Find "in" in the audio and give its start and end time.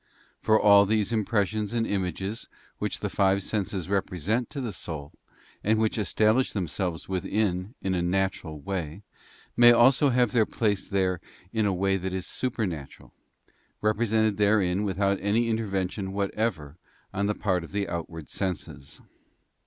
7.83-7.93, 11.53-11.67